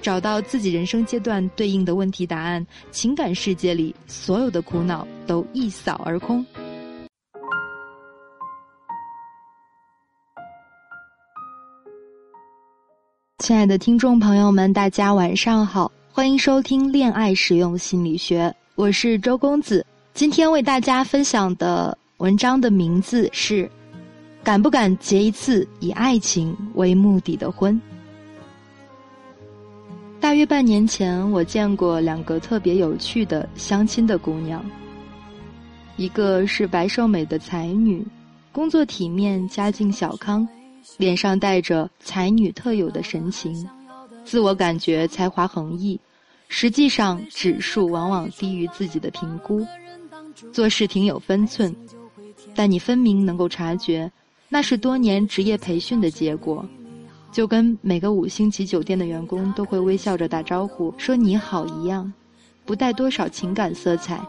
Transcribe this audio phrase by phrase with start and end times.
[0.00, 6.44] 找到自己人生阶段对应的问题答案，情感世界里所有的苦恼都一扫而空。
[13.38, 19.84] 亲爱的听众朋友们，大家晚上好，欢迎收听《恋爱实用心理学》，我是周公子。
[20.12, 23.64] 今天为大家分享的文章的名字是
[24.42, 27.74] 《敢不敢结一次以爱情为目的的婚》。
[30.20, 34.64] 大约半年前，我见过两个特别有趣的相亲的姑娘。
[35.96, 38.04] 一个是白瘦美的才女，
[38.50, 40.46] 工作体面，家境小康，
[40.96, 43.66] 脸上带着才女特有的神情，
[44.24, 45.98] 自我感觉才华横溢，
[46.48, 49.64] 实际上指数往往低于自己的评估，
[50.52, 51.74] 做事挺有分寸，
[52.56, 54.10] 但你分明能够察觉，
[54.48, 56.68] 那是多年职业培训的结果。
[57.30, 62.10] 就跟每个五星级酒店的员工都会微笑着打招呼说你好一样，
[62.64, 64.20] 不带多少情感色彩，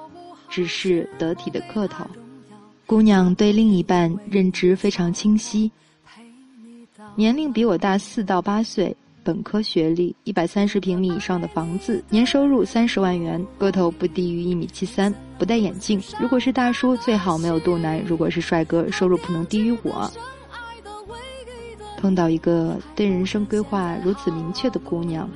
[0.50, 2.06] 只是得体的客套。
[2.86, 5.72] 姑娘对另一半认知非常清晰，
[7.16, 16.02] 年龄比我大四到八岁，本科学历，一百三十平米以上的房子，年收入三十万元，个头不低于一米七三，不戴眼镜。
[16.20, 20.12] 如果是大叔最好没有肚腩，如果是帅哥，收入不能低于我。
[22.00, 25.30] 碰到一个对人生规划如此明确的姑娘，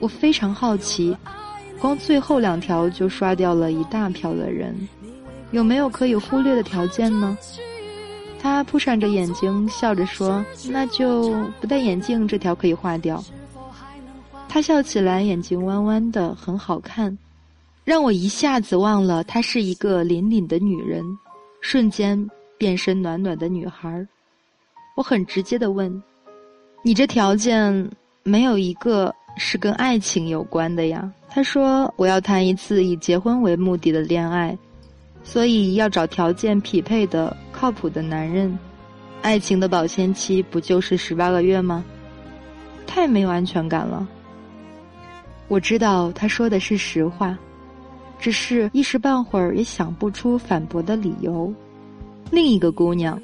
[0.00, 1.14] 我非常好奇，
[1.78, 4.74] 光最后两条就刷掉了一大票的人，
[5.50, 7.36] 有没有可以忽略的条件呢？
[8.40, 13.22] 她扑闪着眼睛笑着说：“那就不戴眼镜这条可以划掉。”
[14.48, 17.16] 她笑起来眼睛弯弯的，很好看，
[17.84, 21.04] 让我一下子忘了她是一个凛凛的女人，
[21.60, 24.06] 瞬间变身暖暖的女孩。
[24.96, 26.02] 我很直接的问
[26.86, 27.90] ：“你这条件
[28.22, 34.56] 没有一个是跟爱情有关的呀？”他说：“我要谈一次以结婚为目的的恋爱，
[35.24, 38.56] 所以要找条件匹配的靠谱的男人。
[39.20, 41.84] 爱情的保鲜期不就是十八个月吗？
[42.86, 44.06] 太没有安全感了。”
[45.48, 47.36] 我知道他说的是实话，
[48.20, 51.52] 只是一时半会儿也想不出反驳的理由。
[52.30, 53.20] 另一个姑娘。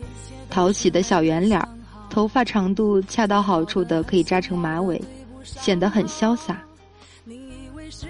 [0.51, 1.69] 讨喜的小圆脸儿，
[2.13, 5.01] 头发长度恰到好处的可以扎成马尾，
[5.43, 6.63] 显得很潇洒。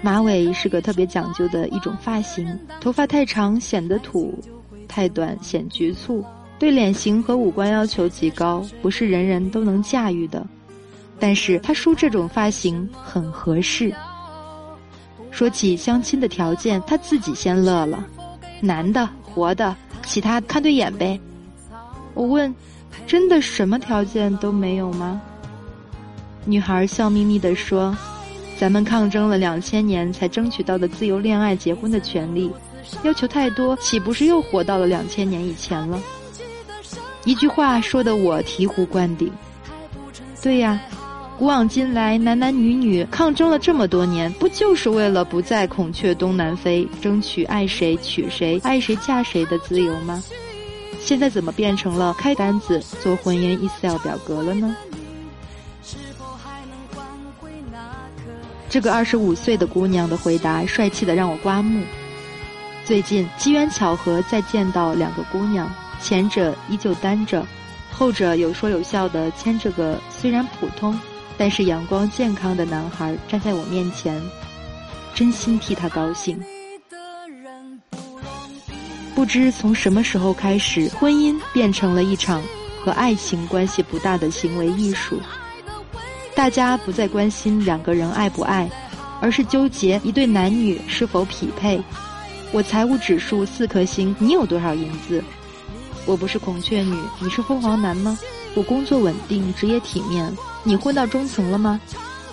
[0.01, 2.45] 马尾是个特别讲究的一种发型，
[2.81, 4.37] 头发太长显得土，
[4.89, 6.21] 太短显局促，
[6.59, 10.45] 对脸型和五官要求极高，不是人人都能驾驭的。
[11.17, 13.95] 但是他梳这种发型很合适。
[15.31, 18.05] 说起相亲的条件，他自己先乐了：
[18.59, 19.73] 男的、活的，
[20.05, 21.17] 其他看对眼呗。
[22.13, 22.53] 我问
[23.05, 25.21] ：“真的什么条件都没有吗？”
[26.45, 27.95] 女孩笑眯眯地说
[28.59, 32.51] ：“咱们抗争了两千年才争取到的自由恋爱、结婚的权利，
[33.03, 35.99] 要求太多，岂不是又活到了两千年以前了？”
[37.25, 39.31] 一句话说的我醍醐灌顶。
[40.41, 40.77] 对呀，
[41.39, 50.21] 古往今来，男男女女抗争了这么多年，不就是为了不再孔雀东南飞，争取爱谁娶谁、爱谁嫁谁的自由吗？
[51.05, 54.73] 现在怎么变成了开单子做婚姻 Excel 表格了呢？
[58.69, 61.83] 这个二十五岁的姑娘的回答帅气的让我刮目。
[62.85, 65.69] 最近机缘巧合再见到两个姑娘，
[66.01, 67.45] 前者依旧单着，
[67.91, 70.97] 后者有说有笑的牵着个虽然普通，
[71.37, 74.21] 但是阳光健康的男孩站在我面前，
[75.13, 76.41] 真心替他高兴。
[79.15, 82.41] 不知从什么时候开始，婚姻变成了一场
[82.83, 85.19] 和爱情关系不大的行为艺术。
[86.35, 88.69] 大家不再关心两个人爱不爱，
[89.21, 91.81] 而是纠结一对男女是否匹配。
[92.51, 95.23] 我财务指数四颗星，你有多少银子？
[96.05, 98.17] 我不是孔雀女，你是凤凰男吗？
[98.55, 101.79] 我工作稳定，职业体面，你混到中层了吗？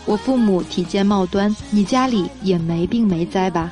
[0.07, 3.71] 我父母体健貌端，你家里也没病没灾吧？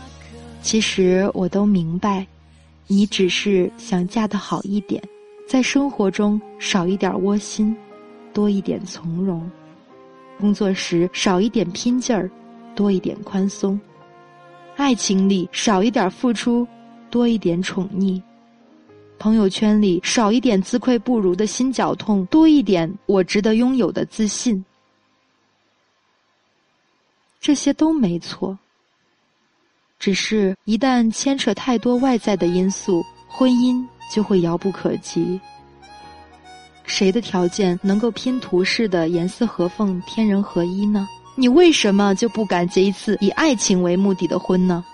[0.62, 2.26] 其实我都明白。
[2.90, 5.02] 你只是想嫁得好一点，
[5.46, 7.76] 在生活中少一点窝心，
[8.32, 9.40] 多一点从容；
[10.40, 12.30] 工作时少一点拼劲儿，
[12.74, 13.78] 多一点宽松；
[14.76, 16.66] 爱情里少一点付出，
[17.10, 18.22] 多一点宠溺；
[19.18, 24.64] 朋友圈里少一点自愧不如的心绞痛，多一点我值得拥有的自信。
[27.38, 28.58] 这些都没错，
[29.98, 35.40] 只是一旦牵扯太多外在的因素，婚姻就会遥不可及。
[36.84, 41.06] 谁的条件能够拼图似的严丝合缝、天人合一呢？
[41.34, 44.84] 你为什么就不敢结一次以爱情为目的的婚呢？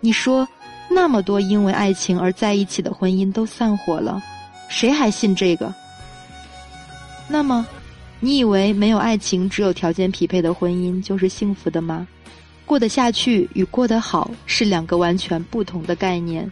[0.00, 0.46] 你说，
[0.90, 4.22] 那么多因为爱情而在一起的婚姻都散伙了，
[4.68, 5.72] 谁还信这个？
[7.28, 7.66] 那么，
[8.20, 12.06] 你以为没有爱情、只有条件匹配的婚姻就是幸福的吗？
[12.66, 16.50] 过得下去与过得好是两个完全不同的概念。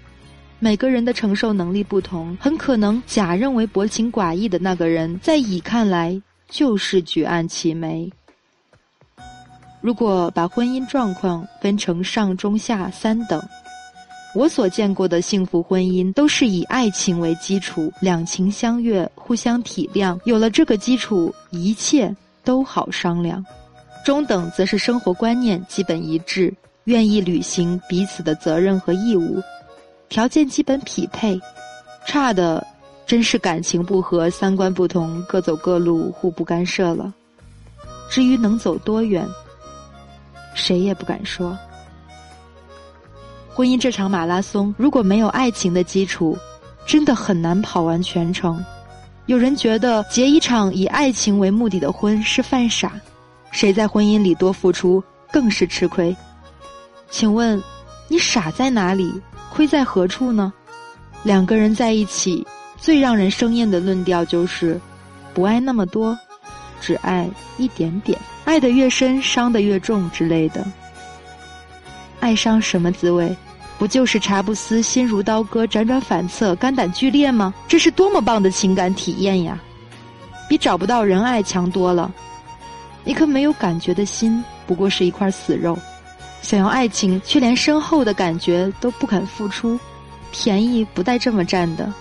[0.58, 8.08] 每个人的承受能力不同，很可能甲认为薄情寡义的那个人，在乙看来就是举案齐眉。
[9.80, 13.42] 如果把婚姻状况分成上中下三等，
[14.36, 23.44] 我所见过的幸福婚姻都是以爱情为基础，两情相悦，互相体谅，有了这个基础，一切都好商量。
[24.04, 26.52] 中等则是生活观念基本一致，
[26.84, 29.42] 愿意履行彼此的责任和义务。
[30.08, 31.40] 条件基本匹配，
[32.06, 32.66] 差的
[33.06, 37.12] 真是感情不和、三观不同、各走各路、互不干涉了。
[38.10, 39.26] 至于能走多远，
[40.54, 41.56] 谁也不敢说。
[43.54, 46.36] 婚姻这场马拉松，如果没有爱情的基础，
[46.84, 48.62] 真的很难跑完全程。
[49.26, 52.92] 有人觉得结一场以爱情为目的的婚是犯傻，
[53.52, 56.14] 谁在婚姻里多付出更是吃亏。
[57.08, 57.62] 请问，
[58.08, 59.12] 你傻在哪里？
[59.50, 60.52] 亏在何处呢？
[61.22, 62.44] 两个人在一起，
[62.78, 64.80] 最让人生厌的论调就是：
[65.32, 66.18] 不爱那么多，
[66.80, 68.18] 只爱一点点。
[68.44, 70.66] 爱得越深，伤得越重之类的。
[72.18, 73.36] 爱伤什么滋味？
[73.78, 77.52] 不就是茶不思，心如刀割，辗转反侧，肝胆俱裂吗？
[77.68, 79.58] 这是多么棒的情感体验呀！
[80.48, 82.12] 比找不到人爱强多了。
[83.04, 85.78] 一颗没有感觉的心，不过是一块死肉。
[86.40, 89.78] 想要爱情，却连深厚的感觉都不肯付出，
[90.30, 91.92] 便宜不带这么占的。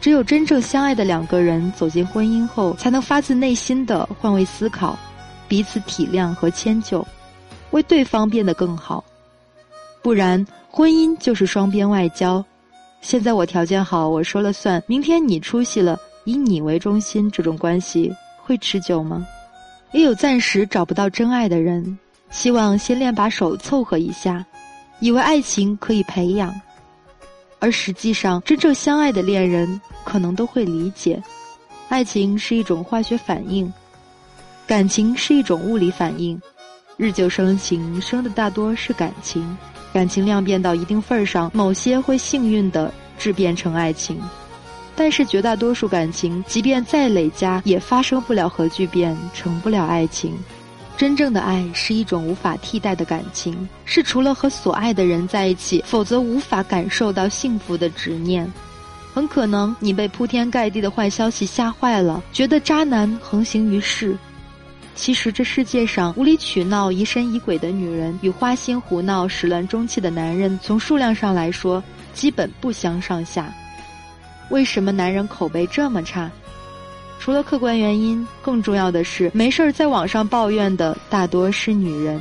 [0.00, 4.98] 只有真正相爱的两个人走进婚姻后，才能发自内心的换位思考，
[5.46, 7.06] 彼此体谅和迁就，
[7.70, 9.04] 为对方变得更好。
[10.02, 12.44] 不然，婚姻就是双边外交。
[13.00, 18.12] 现在我条件好，我说了算；明天你出息了，以你为中心，这种关系
[18.44, 19.26] 会持久吗？
[19.92, 21.98] 也有暂时找不到真爱的人。
[22.30, 24.42] 希望先练把手凑合一下，
[25.00, 26.58] 以为爱情可以培养，
[27.58, 31.22] 而实际上真正相爱的恋人可能都会理解，
[31.90, 33.70] 爱情是一种化学反应，
[34.66, 36.40] 感情是一种物理反应，
[36.96, 39.54] 日久生情，生的大多是感情，
[39.92, 44.18] 感情量变到一定份儿上，某些会幸运的质变成爱情，
[44.94, 50.32] 但是绝大多数感情即便再累加，也发生不了核聚变，成不了爱情。
[50.96, 58.50] 真正的爱是一种无法替代的感情，是除了和所爱的人在一起，否则无法感受到幸福的执念。
[59.14, 64.16] 很可能你被铺天盖地的坏消息吓坏了，觉得渣男横行于世。
[64.94, 71.82] 其实这世界上无理取闹、疑神疑鬼的女人与花心胡闹、始乱终弃的男人，从数量上来说，
[72.12, 73.52] 基本不相上下。
[74.50, 76.30] 为什么男人口碑这么差？
[77.18, 82.20] 除了客观原因，更重要的是，没事儿在网上抱怨的大多是女人。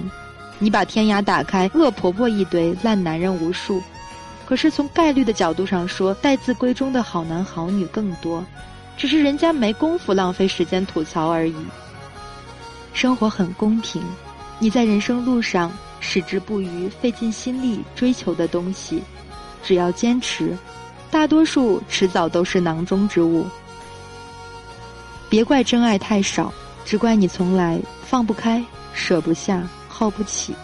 [0.60, 3.82] 你把天涯打开，恶婆婆一堆，烂男人无数。
[4.46, 8.46] 可是从概率的角度上说，待字闺中的好男好女更多，
[8.96, 11.56] 只是人家没工夫浪费时间吐槽而已。
[12.94, 14.04] 生活很公平，
[14.60, 19.02] 你在人生路上矢志不渝、费尽心力追求的东西，
[19.64, 20.56] 只要坚持，
[21.12, 23.46] 大多数迟早都是囊中之物。
[25.30, 26.52] 别怪真爱太少，
[26.86, 28.64] 只怪你从来放不开、
[28.94, 30.56] 舍不下、耗不起，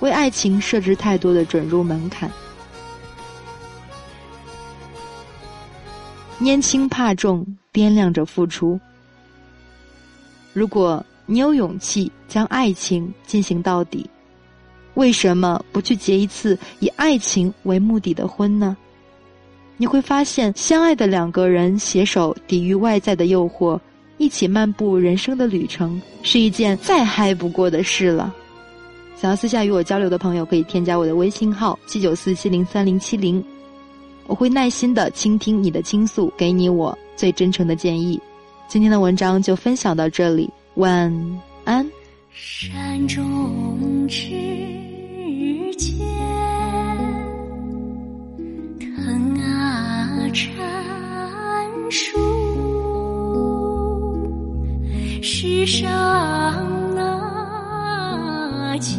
[0.00, 2.30] 为爱情设置太多的准入门槛。
[6.40, 8.78] 拈轻怕重，掂量着付出。
[10.52, 14.08] 如果你有勇气将爱情进行到底，
[14.94, 18.76] 为什么不去结一次以爱情为目的的婚呢？
[19.76, 23.78] 你会发现，相爱的两个人携手抵御外在的诱惑，
[24.18, 28.32] 一起漫步人生的旅程，是一件再嗨不过的事了。
[29.16, 33.42] 想要私下与我交流的朋友，可以添加我的微信号七九四七零三零七零，
[34.26, 38.20] 我会耐心的倾听你的倾诉，给你我最真诚的建议。
[38.68, 41.84] 今天的文章就分享到这里，晚安。
[42.32, 44.28] 山中之
[45.76, 46.06] 间，
[50.34, 50.52] 缠
[51.92, 52.18] 树，
[55.22, 55.86] 世上
[56.92, 58.98] 那见，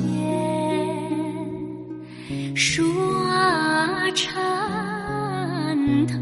[2.56, 2.82] 树
[3.28, 4.34] 啊缠
[6.08, 6.22] 藤，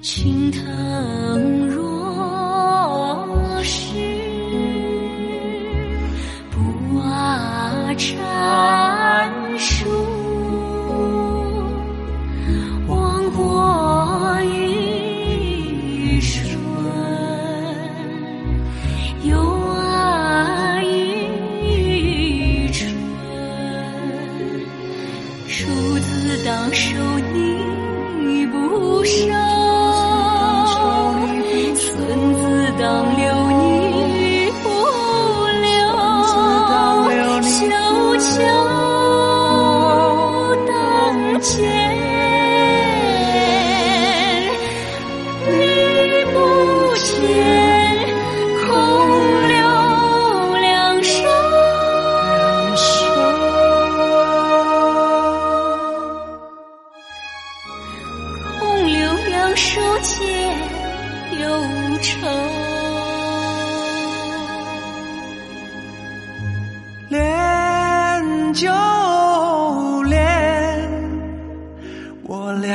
[0.00, 0.62] 青藤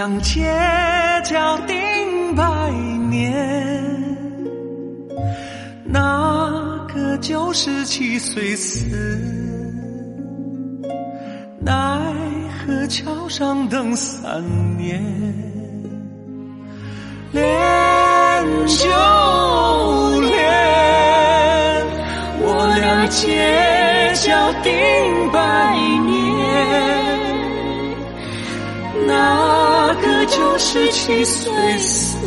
[0.01, 0.41] 两街
[1.23, 2.43] 角定百
[3.11, 3.31] 年，
[5.85, 8.87] 那个九十七岁死，
[11.59, 11.71] 奈
[12.65, 14.43] 何桥上等三
[14.75, 14.99] 年，
[17.31, 17.45] 恋
[18.65, 18.89] 就
[20.21, 21.85] 恋，
[22.39, 25.20] 我俩街角定
[31.11, 32.21] 十七岁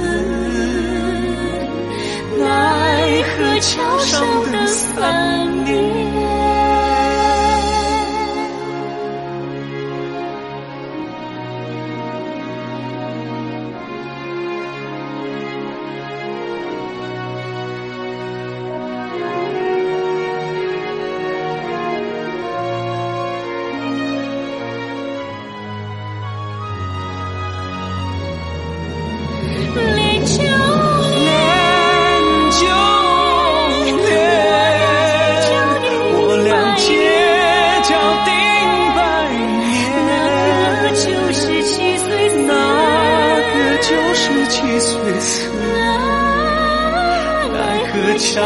[48.18, 48.40] 桥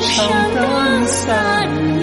[0.00, 1.99] 上等伞。